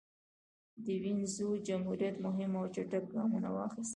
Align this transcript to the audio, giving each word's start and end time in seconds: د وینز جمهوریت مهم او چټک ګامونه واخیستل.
د 0.83 0.87
وینز 1.01 1.35
جمهوریت 1.67 2.15
مهم 2.25 2.51
او 2.59 2.65
چټک 2.75 3.03
ګامونه 3.13 3.49
واخیستل. 3.51 3.89